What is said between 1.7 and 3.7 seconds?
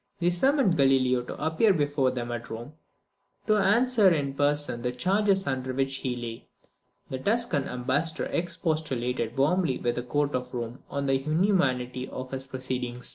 before them at Rome, to